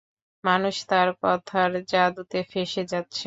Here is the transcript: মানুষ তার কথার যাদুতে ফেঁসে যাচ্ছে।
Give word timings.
মানুষ 0.43 0.75
তার 0.89 1.09
কথার 1.21 1.71
যাদুতে 1.91 2.39
ফেঁসে 2.51 2.83
যাচ্ছে। 2.91 3.19